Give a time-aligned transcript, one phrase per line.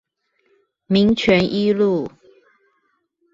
[0.87, 2.09] 民權一路